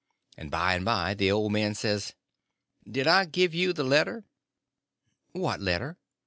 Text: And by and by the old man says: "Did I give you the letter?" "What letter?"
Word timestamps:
And 0.35 0.49
by 0.49 0.73
and 0.73 0.83
by 0.83 1.13
the 1.13 1.29
old 1.29 1.51
man 1.51 1.75
says: 1.75 2.15
"Did 2.89 3.05
I 3.05 3.25
give 3.25 3.53
you 3.53 3.71
the 3.71 3.83
letter?" 3.83 4.25
"What 5.33 5.59
letter?" 5.61 5.99